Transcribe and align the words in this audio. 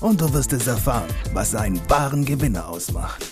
und 0.00 0.20
du 0.20 0.32
wirst 0.32 0.52
es 0.52 0.66
erfahren, 0.66 1.12
was 1.32 1.54
einen 1.54 1.80
wahren 1.90 2.24
Gewinner 2.24 2.68
ausmacht. 2.68 3.24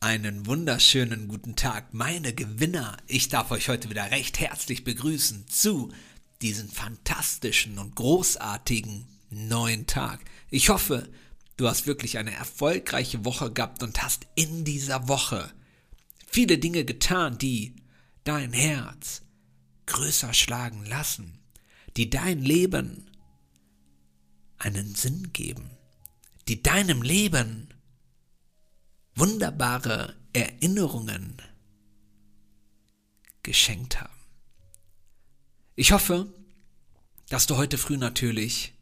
Einen 0.00 0.46
wunderschönen 0.46 1.28
guten 1.28 1.56
Tag, 1.56 1.94
meine 1.94 2.32
Gewinner. 2.34 2.96
Ich 3.06 3.28
darf 3.28 3.50
euch 3.50 3.68
heute 3.68 3.88
wieder 3.90 4.10
recht 4.10 4.40
herzlich 4.40 4.84
begrüßen 4.84 5.46
zu 5.48 5.92
diesem 6.40 6.68
fantastischen 6.68 7.78
und 7.78 7.94
großartigen 7.94 9.06
neuen 9.30 9.86
Tag. 9.86 10.20
Ich 10.50 10.68
hoffe, 10.68 11.08
du 11.56 11.68
hast 11.68 11.86
wirklich 11.86 12.18
eine 12.18 12.34
erfolgreiche 12.34 13.24
Woche 13.24 13.52
gehabt 13.52 13.82
und 13.82 14.02
hast 14.02 14.26
in 14.34 14.64
dieser 14.64 15.08
Woche 15.08 15.52
viele 16.26 16.58
Dinge 16.58 16.84
getan, 16.84 17.38
die 17.38 17.76
dein 18.24 18.52
Herz 18.52 19.22
größer 19.86 20.34
schlagen 20.34 20.84
lassen 20.86 21.41
die 21.96 22.10
dein 22.10 22.40
Leben 22.42 23.10
einen 24.58 24.94
Sinn 24.94 25.32
geben, 25.32 25.70
die 26.48 26.62
deinem 26.62 27.02
Leben 27.02 27.68
wunderbare 29.14 30.16
Erinnerungen 30.32 31.36
geschenkt 33.42 34.00
haben. 34.00 34.12
Ich 35.74 35.92
hoffe, 35.92 36.32
dass 37.28 37.46
du 37.46 37.56
heute 37.56 37.78
früh 37.78 37.96
natürlich 37.96 38.74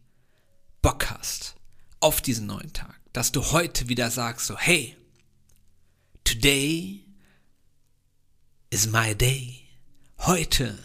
Bock 0.82 1.10
hast 1.10 1.56
auf 2.00 2.20
diesen 2.20 2.46
neuen 2.46 2.72
Tag, 2.72 3.00
dass 3.12 3.32
du 3.32 3.52
heute 3.52 3.88
wieder 3.88 4.10
sagst 4.10 4.46
so, 4.46 4.56
hey, 4.56 4.96
today 6.24 7.04
is 8.70 8.86
my 8.86 9.14
day. 9.14 9.60
Heute 10.18 10.78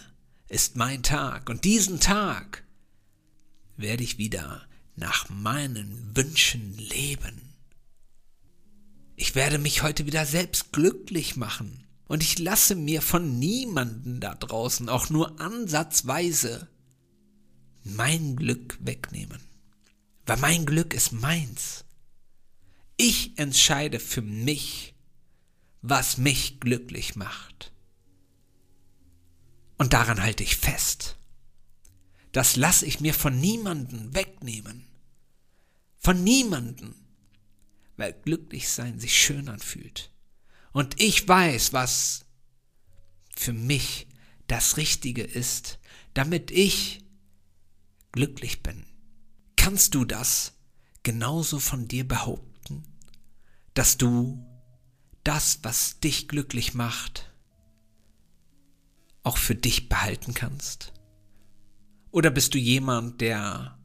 ist 0.48 0.76
mein 0.76 1.04
Tag 1.04 1.50
und 1.50 1.64
diesen 1.64 2.00
Tag 2.00 2.64
werde 3.78 4.04
ich 4.04 4.18
wieder 4.18 4.68
nach 4.96 5.30
meinen 5.30 6.16
Wünschen 6.16 6.78
leben. 6.78 7.42
Ich 9.16 9.36
werde 9.36 9.58
mich 9.58 9.82
heute 9.82 10.06
wieder 10.06 10.26
selbst 10.26 10.72
glücklich 10.72 11.36
machen 11.36 11.86
und 12.08 12.22
ich 12.22 12.40
lasse 12.40 12.76
mir 12.76 13.02
von 13.02 13.40
niemanden 13.40 14.20
da 14.20 14.36
draußen 14.36 14.90
auch 14.90 15.10
nur 15.10 15.40
ansatzweise 15.40 16.68
mein 17.84 18.36
Glück 18.36 18.78
wegnehmen. 18.82 19.40
Weil 20.26 20.38
mein 20.38 20.66
Glück 20.66 20.94
ist 20.94 21.12
meins. 21.12 21.86
Ich 22.98 23.38
entscheide 23.38 24.00
für 24.00 24.22
mich, 24.22 24.96
was 25.82 26.18
mich 26.18 26.60
glücklich 26.60 27.16
macht. 27.16 27.72
Und 29.78 29.94
daran 29.94 30.22
halte 30.22 30.44
ich 30.44 30.56
fest. 30.56 31.18
Das 32.32 32.56
lasse 32.56 32.86
ich 32.86 33.00
mir 33.00 33.14
von 33.14 33.40
niemanden 33.40 34.14
wegnehmen. 34.14 34.86
Von 35.98 36.24
niemanden. 36.24 36.96
Weil 37.98 38.14
glücklich 38.14 38.70
sein 38.70 39.00
sich 39.00 39.18
schön 39.18 39.48
anfühlt. 39.48 40.12
Und 40.72 41.02
ich 41.02 41.28
weiß, 41.28 41.72
was 41.72 42.26
für 43.36 43.54
mich 43.54 44.08
das 44.48 44.78
Richtige 44.78 45.24
ist, 45.24 45.80
damit 46.14 46.52
ich 46.52 47.06
glücklich 48.12 48.62
bin. 48.64 48.86
Kannst 49.56 49.96
du 49.96 50.06
das 50.06 50.54
genauso 51.04 51.60
von 51.60 51.88
dir 51.88 52.08
behaupten, 52.08 52.84
dass 53.74 53.98
du 53.98 54.46
das, 55.24 55.60
was 55.64 56.00
dich 56.00 56.28
glücklich 56.28 56.74
macht, 56.74 57.32
auch 59.26 59.38
für 59.38 59.56
dich 59.56 59.90
behalten 59.90 60.34
kannst? 60.34 60.94
Oder 62.12 62.30
bist 62.30 62.54
du 62.54 62.58
jemand, 62.58 63.20
der 63.20 63.78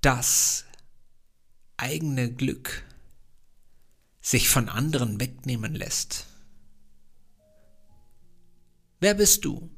das 0.00 0.64
eigene 1.76 2.32
Glück 2.32 2.84
sich 4.20 4.48
von 4.48 4.68
anderen 4.68 5.18
wegnehmen 5.18 5.74
lässt? 5.74 6.26
Wer 9.00 9.14
bist 9.14 9.44
du? 9.44 9.70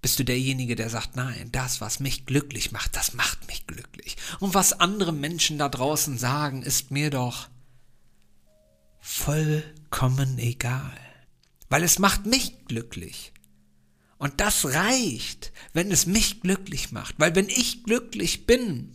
Bist 0.00 0.18
du 0.18 0.24
derjenige, 0.24 0.76
der 0.76 0.90
sagt, 0.90 1.16
nein, 1.16 1.50
das, 1.50 1.80
was 1.80 1.98
mich 1.98 2.26
glücklich 2.26 2.72
macht, 2.72 2.94
das 2.94 3.14
macht 3.14 3.46
mich 3.48 3.66
glücklich. 3.66 4.16
Und 4.38 4.54
was 4.54 4.72
andere 4.72 5.12
Menschen 5.12 5.58
da 5.58 5.68
draußen 5.68 6.18
sagen, 6.18 6.62
ist 6.62 6.90
mir 6.90 7.10
doch 7.10 7.48
vollkommen 9.00 10.38
egal 10.38 10.98
weil 11.74 11.82
es 11.82 11.98
macht 11.98 12.24
mich 12.24 12.66
glücklich. 12.66 13.32
Und 14.16 14.40
das 14.40 14.64
reicht, 14.64 15.52
wenn 15.72 15.90
es 15.90 16.06
mich 16.06 16.40
glücklich 16.40 16.92
macht, 16.92 17.16
weil 17.18 17.34
wenn 17.34 17.48
ich 17.48 17.82
glücklich 17.82 18.46
bin, 18.46 18.92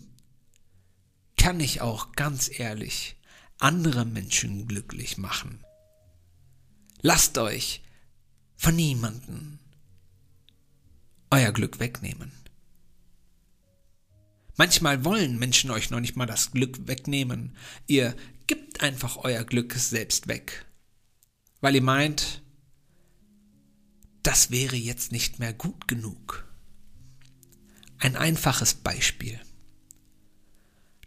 kann 1.36 1.60
ich 1.60 1.82
auch 1.82 2.14
ganz 2.14 2.50
ehrlich 2.58 3.18
andere 3.60 4.06
Menschen 4.06 4.66
glücklich 4.66 5.18
machen. 5.18 5.62
Lasst 7.02 7.38
euch 7.38 7.84
von 8.56 8.78
niemanden 8.78 9.60
euer 11.32 11.52
Glück 11.52 11.82
wegnehmen. 11.82 12.32
Manchmal 14.56 15.04
wollen 15.04 15.38
Menschen 15.38 15.70
euch 15.70 15.90
noch 15.90 16.00
nicht 16.00 16.16
mal 16.16 16.28
das 16.28 16.52
Glück 16.52 16.88
wegnehmen. 16.88 17.58
Ihr 17.88 18.16
gebt 18.48 18.80
einfach 18.80 19.18
euer 19.18 19.44
Glück 19.44 19.74
selbst 19.74 20.30
weg, 20.30 20.66
weil 21.60 21.76
ihr 21.76 21.84
meint, 21.84 22.42
das 24.30 24.52
wäre 24.52 24.76
jetzt 24.76 25.12
nicht 25.12 25.40
mehr 25.40 25.54
gut 25.54 25.88
genug. 25.88 26.48
Ein 27.98 28.16
einfaches 28.16 28.76
Beispiel. 28.76 29.40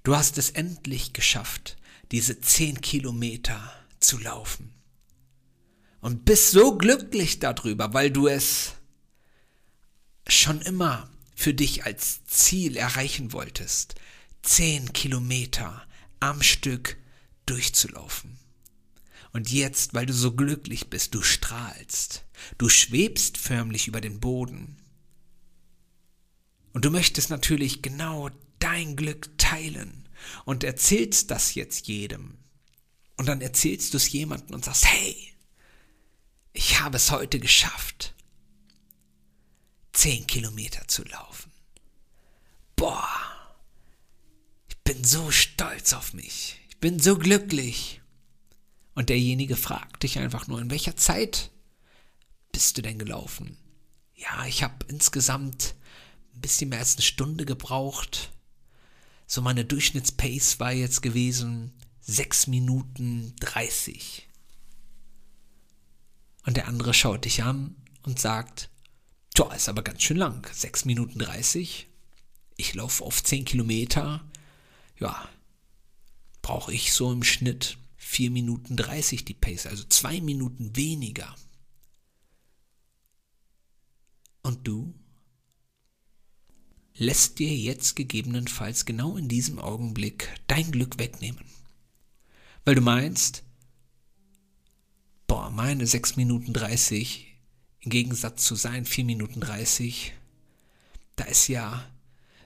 Du 0.03 0.17
hast 0.17 0.39
es 0.39 0.51
endlich 0.51 1.13
geschafft, 1.13 1.77
diese 2.11 2.41
zehn 2.41 2.81
Kilometer 2.81 3.73
zu 4.01 4.19
laufen. 4.19 4.75
Und 6.01 6.25
bist 6.25 6.51
so 6.51 6.77
glücklich 6.77 7.39
darüber, 7.39 7.95
weil 7.95 8.11
du 8.11 8.27
es 8.27 8.73
schon 10.27 10.61
immer 10.61 11.09
für 11.37 11.55
dich 11.55 11.85
als 11.85 12.25
Ziel 12.25 12.77
erreichen 12.77 13.33
wolltest, 13.33 13.95
zehn 14.43 14.93
Kilometer 14.93 15.87
am 16.19 16.43
Stück 16.43 16.97
durchzulaufen. 17.47 18.37
Und 19.33 19.51
jetzt, 19.51 19.95
weil 19.95 20.07
du 20.07 20.13
so 20.13 20.33
glücklich 20.33 20.91
bist, 20.91 21.15
du 21.15 21.23
strahlst. 21.23 22.25
Du 22.59 22.69
schwebst 22.69 23.39
förmlich 23.39 23.89
über 23.89 24.01
den 24.01 24.21
Boden. 24.21 24.77
Und 26.73 26.85
du 26.85 26.91
möchtest 26.91 27.31
natürlich 27.31 27.83
genau 27.83 28.31
dein 28.59 28.97
Glück 28.97 29.37
teilen 29.39 30.09
und 30.45 30.65
erzählst 30.65 31.31
das 31.31 31.55
jetzt 31.55 31.89
jedem. 31.89 32.39
Und 33.17 33.27
dann 33.27 33.41
erzählst 33.41 33.93
du 33.93 33.99
es 33.99 34.11
jemandem 34.11 34.55
und 34.55 34.65
sagst, 34.65 34.87
hey, 34.87 35.33
ich 36.53 36.81
habe 36.81 36.97
es 36.97 37.11
heute 37.11 37.39
geschafft, 37.39 38.15
zehn 39.93 40.27
Kilometer 40.27 40.87
zu 40.89 41.05
laufen. 41.05 41.51
Boah, 42.77 43.09
ich 44.69 44.79
bin 44.79 45.05
so 45.05 45.31
stolz 45.31 45.93
auf 45.93 46.13
mich. 46.15 46.61
Ich 46.69 46.79
bin 46.79 46.99
so 46.99 47.17
glücklich. 47.17 48.02
Und 48.95 49.09
derjenige 49.09 49.57
fragt 49.57 50.03
dich 50.03 50.19
einfach 50.19 50.47
nur, 50.49 50.61
in 50.61 50.71
welcher 50.71 50.97
Zeit 50.97 51.51
bist 52.53 52.77
du 52.77 52.83
denn 52.83 52.99
gelaufen? 52.99 53.57
Ja, 54.15 54.47
ich 54.47 54.63
habe 54.63 54.87
insgesamt 54.89 55.75
ein 56.35 56.41
bisschen 56.41 56.69
mehr 56.69 56.79
als 56.81 56.97
eine 56.97 57.03
Stunde 57.03 57.45
gebraucht. 57.47 58.33
So 59.27 59.41
meine 59.41 59.65
Durchschnittspace 59.65 60.61
war 60.61 60.73
jetzt 60.73 61.01
gewesen 61.01 61.73
6 62.01 62.49
Minuten 62.49 63.35
30. 63.41 64.29
Und 66.45 66.57
der 66.57 66.69
andere 66.69 66.93
schaut 66.93 67.25
dich 67.25 67.43
an 67.43 67.77
und 68.03 68.19
sagt, 68.19 68.69
Tja, 69.35 69.51
ist 69.55 69.69
aber 69.71 69.83
ganz 69.83 70.03
schön 70.03 70.19
lang. 70.19 70.47
6 70.53 70.85
Minuten 70.85 71.19
30. 71.19 71.89
Ich 72.57 72.75
laufe 72.75 73.03
auf 73.03 73.23
10 73.23 73.47
Kilometer. 73.47 74.23
Ja, 74.99 75.27
brauche 76.43 76.73
ich 76.75 76.93
so 76.93 77.11
im 77.11 77.23
Schnitt 77.23 77.79
4 78.05 78.31
Minuten 78.31 78.77
30 78.77 79.25
die 79.25 79.35
Pace, 79.35 79.67
also 79.67 79.85
2 79.85 80.21
Minuten 80.21 80.77
weniger. 80.77 81.35
Und 84.43 84.67
du? 84.67 84.95
lässt 86.95 87.39
dir 87.39 87.55
jetzt 87.55 87.97
gegebenenfalls 87.97 88.85
genau 88.85 89.17
in 89.17 89.29
diesem 89.29 89.59
Augenblick 89.59 90.29
dein 90.47 90.71
Glück 90.71 90.99
wegnehmen. 90.99 91.45
Weil 92.65 92.75
du 92.75 92.81
meinst, 92.81 93.43
boah, 95.27 95.51
meine 95.51 95.87
6 95.87 96.17
Minuten 96.17 96.53
30 96.53 97.27
im 97.81 97.91
Gegensatz 97.91 98.45
zu 98.45 98.55
seinen 98.55 98.85
4 98.85 99.05
Minuten 99.05 99.41
30, 99.41 100.13
da 101.17 101.25
ist 101.25 101.49
ja 101.49 101.85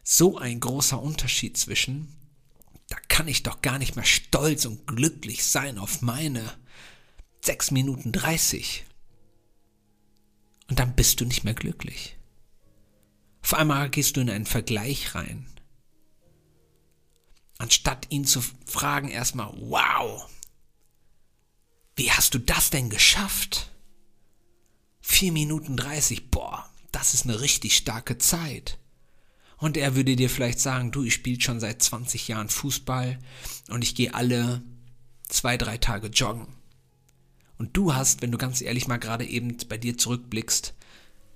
so 0.03 0.39
ein 0.39 0.61
großer 0.61 1.01
Unterschied 1.01 1.57
zwischen, 1.57 2.09
kann 3.17 3.29
ich 3.29 3.43
doch 3.43 3.63
gar 3.63 3.79
nicht 3.79 3.97
mehr 3.97 4.05
stolz 4.05 4.67
und 4.67 4.87
glücklich 4.87 5.47
sein 5.47 5.79
auf 5.79 6.03
meine 6.03 6.53
6 7.41 7.71
Minuten 7.71 8.13
30. 8.13 8.85
Und 10.69 10.79
dann 10.79 10.95
bist 10.95 11.19
du 11.19 11.25
nicht 11.25 11.43
mehr 11.43 11.55
glücklich. 11.55 12.19
Auf 13.41 13.55
einmal 13.55 13.89
gehst 13.89 14.19
du 14.19 14.21
in 14.21 14.29
einen 14.29 14.45
Vergleich 14.45 15.15
rein. 15.15 15.47
Anstatt 17.57 18.07
ihn 18.11 18.27
zu 18.27 18.43
fragen 18.67 19.09
erstmal, 19.09 19.51
wow, 19.61 20.29
wie 21.97 22.13
hast 22.13 22.35
du 22.35 22.39
das 22.39 22.69
denn 22.69 22.91
geschafft? 22.91 23.73
4 25.01 25.33
Minuten 25.33 25.79
30, 25.79 26.31
boah, 26.31 26.69
das 26.93 27.15
ist 27.15 27.25
eine 27.25 27.41
richtig 27.41 27.79
starke 27.79 28.19
Zeit. 28.19 28.79
Und 29.59 29.77
er 29.77 29.97
würde 29.97 30.17
dir 30.17 30.29
vielleicht 30.29 30.61
sagen, 30.61 30.93
du, 30.93 31.03
ich 31.03 31.15
spiele 31.15 31.41
schon 31.41 31.61
seit 31.61 31.83
20 31.83 32.29
Jahren 32.29 32.49
Fußball 32.49 33.19
und 33.69 33.83
ich 33.83 33.95
gehe 33.95 34.15
alle 34.15 34.63
zwei, 35.29 35.57
drei 35.57 35.79
Tage 35.79 36.09
joggen. 36.09 36.47
Und 37.59 37.77
du 37.77 37.95
hast, 37.95 38.21
wenn 38.21 38.33
du 38.33 38.39
ganz 38.39 38.61
ehrlich 38.61 38.87
mal 38.87 38.99
gerade 38.99 39.25
eben 39.25 39.57
bei 39.69 39.79
dir 39.79 39.97
zurückblickst, 39.97 40.75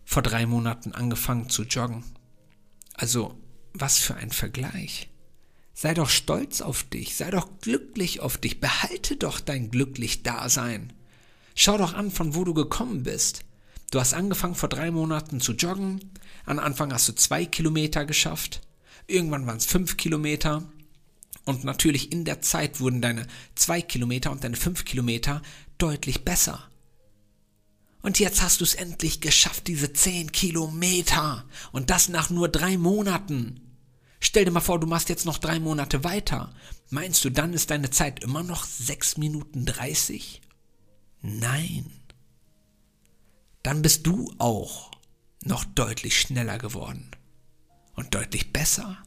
vor 0.05 0.23
drei 0.23 0.45
Monaten 0.45 0.93
angefangen 0.93 1.49
zu 1.49 1.63
joggen. 1.63 2.05
Also, 2.95 3.39
was 3.73 3.99
für 3.99 4.17
ein 4.17 4.31
Vergleich. 4.31 5.09
Sei 5.73 5.95
doch 5.95 6.11
stolz 6.11 6.61
auf 6.61 6.83
dich, 6.83 7.17
sei 7.17 7.31
doch 7.31 7.49
glücklich 7.61 8.21
auf 8.21 8.37
dich, 8.37 8.61
behalte 8.61 9.17
doch 9.17 9.41
dein 9.41 9.71
glücklich 9.71 10.23
Dasein. 10.23 10.93
Schau 11.55 11.79
doch 11.79 11.95
an, 11.95 12.11
von 12.11 12.35
wo 12.35 12.45
du 12.45 12.53
gekommen 12.53 13.03
bist. 13.03 13.45
Du 13.91 13.99
hast 13.99 14.15
angefangen 14.15 14.55
vor 14.55 14.69
drei 14.69 14.91
Monaten 14.91 15.41
zu 15.41 15.53
joggen, 15.53 16.01
am 16.47 16.59
Anfang 16.59 16.93
hast 16.93 17.09
du 17.09 17.13
zwei 17.13 17.45
Kilometer 17.45 18.05
geschafft, 18.05 18.61
irgendwann 19.07 19.47
waren 19.47 19.57
es 19.57 19.67
fünf 19.67 19.97
Kilometer 19.97 20.63
und 21.45 21.65
natürlich 21.65 22.13
in 22.13 22.25
der 22.25 22.41
Zeit 22.41 22.81
wurden 22.81 23.03
deine 23.03 23.27
zwei 23.57 23.83
Kilometer 23.83 24.31
und 24.31 24.45
deine 24.45 24.57
fünf 24.57 24.85
Kilometer 24.85 25.43
deutlich 25.79 26.25
besser. 26.25 26.63
Und 28.03 28.19
jetzt 28.19 28.41
hast 28.41 28.61
du 28.61 28.65
es 28.65 28.75
endlich 28.75 29.21
geschafft, 29.21 29.67
diese 29.67 29.93
zehn 29.93 30.33
Kilometer. 30.33 31.45
Und 31.71 31.91
das 31.91 32.09
nach 32.09 32.31
nur 32.31 32.49
drei 32.49 32.79
Monaten. 32.79 33.61
Stell 34.21 34.47
dir 34.47 34.53
mal 34.53 34.61
vor, 34.61 34.81
du 34.81 34.87
machst 34.87 35.11
jetzt 35.11 35.27
noch 35.27 35.37
drei 35.37 35.61
Monate 35.61 36.03
weiter. 36.03 36.55
Meinst 36.89 37.23
du, 37.25 37.31
dann 37.31 37.53
ist 37.53 37.71
deine 37.71 37.91
Zeit 37.91 38.23
immer 38.25 38.43
noch 38.43 38.65
sechs 38.65 39.19
Minuten 39.19 39.67
dreißig? 39.67 40.41
Nein. 41.21 41.93
Dann 43.62 43.83
bist 43.83 44.07
du 44.07 44.35
auch 44.39 44.91
noch 45.43 45.65
deutlich 45.65 46.21
schneller 46.21 46.59
geworden. 46.59 47.11
Und 47.95 48.15
deutlich 48.15 48.53
besser. 48.53 48.99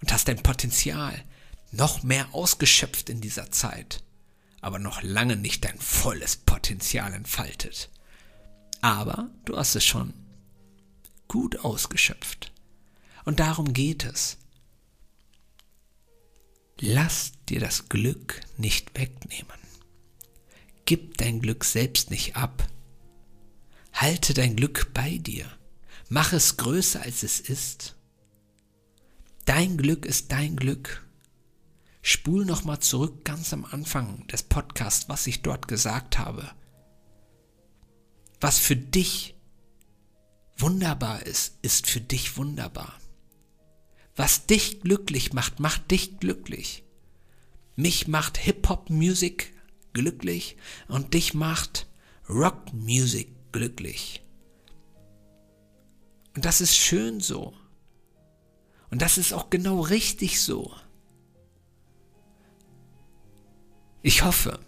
Und 0.00 0.12
hast 0.12 0.28
dein 0.28 0.42
Potenzial 0.42 1.24
noch 1.72 2.02
mehr 2.02 2.32
ausgeschöpft 2.32 3.10
in 3.10 3.20
dieser 3.20 3.50
Zeit. 3.50 4.02
Aber 4.60 4.78
noch 4.78 5.02
lange 5.02 5.36
nicht 5.36 5.64
dein 5.64 5.78
volles 5.78 6.36
Potenzial 6.36 7.12
entfaltet 7.14 7.90
aber 8.80 9.30
du 9.44 9.56
hast 9.56 9.74
es 9.74 9.84
schon 9.84 10.14
gut 11.26 11.58
ausgeschöpft. 11.60 12.52
Und 13.24 13.40
darum 13.40 13.72
geht 13.72 14.04
es. 14.04 14.38
Lass 16.80 17.32
dir 17.48 17.60
das 17.60 17.88
Glück 17.88 18.40
nicht 18.56 18.98
wegnehmen. 18.98 19.58
Gib 20.84 21.18
dein 21.18 21.40
Glück 21.40 21.64
selbst 21.64 22.10
nicht 22.10 22.36
ab. 22.36 22.66
Halte 24.00 24.34
dein 24.34 24.56
Glück 24.56 24.92
bei 24.94 25.18
dir. 25.18 25.46
Mach 26.08 26.32
es 26.32 26.56
größer, 26.56 27.02
als 27.02 27.22
es 27.22 27.40
ist. 27.40 27.96
Dein 29.44 29.76
Glück 29.76 30.06
ist 30.06 30.32
dein 30.32 30.56
Glück. 30.56 31.06
Spul 32.02 32.44
nochmal 32.44 32.78
zurück 32.78 33.24
ganz 33.24 33.52
am 33.52 33.64
Anfang 33.64 34.26
des 34.28 34.42
Podcasts, 34.42 35.08
was 35.08 35.26
ich 35.26 35.42
dort 35.42 35.68
gesagt 35.68 36.18
habe 36.18 36.50
was 38.40 38.58
für 38.58 38.76
dich 38.76 39.34
wunderbar 40.56 41.24
ist, 41.26 41.58
ist 41.62 41.86
für 41.86 42.00
dich 42.00 42.36
wunderbar. 42.36 42.98
Was 44.16 44.46
dich 44.46 44.80
glücklich 44.80 45.32
macht, 45.32 45.60
macht 45.60 45.90
dich 45.90 46.18
glücklich. 46.18 46.84
Mich 47.76 48.08
macht 48.08 48.38
Hip-Hop-Musik 48.38 49.54
glücklich 49.92 50.56
und 50.88 51.14
dich 51.14 51.34
macht 51.34 51.86
Rock-Musik 52.28 53.28
glücklich. 53.52 54.22
Und 56.34 56.44
das 56.44 56.60
ist 56.60 56.76
schön 56.76 57.20
so. 57.20 57.54
Und 58.90 59.02
das 59.02 59.18
ist 59.18 59.32
auch 59.32 59.50
genau 59.50 59.80
richtig 59.80 60.40
so. 60.40 60.72
Ich 64.02 64.24
hoffe, 64.24 64.60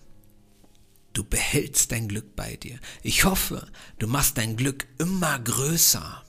Du 1.12 1.24
behältst 1.24 1.90
dein 1.90 2.08
Glück 2.08 2.36
bei 2.36 2.56
dir. 2.56 2.78
Ich 3.02 3.24
hoffe, 3.24 3.66
du 3.98 4.06
machst 4.06 4.38
dein 4.38 4.56
Glück 4.56 4.86
immer 4.98 5.38
größer, 5.40 6.24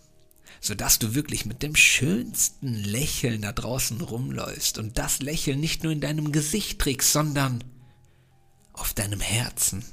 sodass 0.60 0.98
du 0.98 1.14
wirklich 1.14 1.46
mit 1.46 1.62
dem 1.62 1.76
schönsten 1.76 2.74
Lächeln 2.74 3.44
da 3.44 3.52
draußen 3.52 4.02
rumläufst 4.02 4.80
und 4.80 4.98
das 4.98 5.22
Lächeln 5.22 5.60
nicht 5.60 5.84
nur 5.84 5.92
in 5.92 6.02
deinem 6.02 6.32
Gesicht 6.32 6.80
trägst, 6.80 7.14
sondern 7.14 7.64
auf 8.74 8.94
deinem 8.94 9.20
Herzen. 9.20 9.86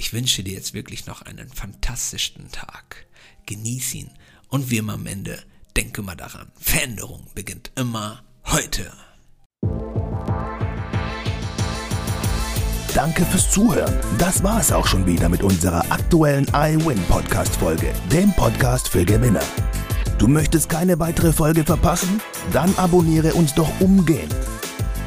Ich 0.00 0.12
wünsche 0.12 0.44
dir 0.44 0.54
jetzt 0.54 0.74
wirklich 0.74 1.06
noch 1.06 1.22
einen 1.22 1.48
fantastischen 1.48 2.52
Tag. 2.52 3.06
Genieß 3.46 3.94
ihn 3.94 4.10
und 4.48 4.70
wie 4.70 4.76
immer 4.76 4.92
am 4.92 5.06
Ende, 5.06 5.42
denke 5.76 6.02
mal 6.02 6.14
daran, 6.14 6.52
Veränderung 6.56 7.26
beginnt 7.34 7.72
immer 7.74 8.22
heute. 8.46 8.92
Danke 12.94 13.24
fürs 13.24 13.50
Zuhören. 13.50 13.92
Das 14.18 14.44
war 14.44 14.60
es 14.60 14.70
auch 14.70 14.86
schon 14.86 15.04
wieder 15.04 15.28
mit 15.28 15.42
unserer 15.42 15.90
aktuellen 15.90 16.46
iWin 16.54 17.02
Podcast 17.08 17.56
Folge, 17.56 17.92
dem 18.12 18.32
Podcast 18.34 18.88
für 18.88 19.04
Gewinner. 19.04 19.42
Du 20.18 20.28
möchtest 20.28 20.68
keine 20.68 21.00
weitere 21.00 21.32
Folge 21.32 21.64
verpassen? 21.64 22.20
Dann 22.52 22.72
abonniere 22.76 23.34
uns 23.34 23.52
doch 23.52 23.80
umgehend. 23.80 24.34